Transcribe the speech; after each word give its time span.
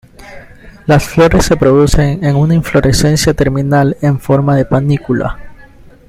Las 0.87 1.07
flores 1.07 1.45
se 1.45 1.55
producen 1.57 2.23
en 2.25 2.35
una 2.35 2.55
inflorescencia 2.55 3.35
terminal 3.35 3.97
en 4.01 4.19
forma 4.19 4.55
de 4.55 4.65
panícula. 4.65 5.37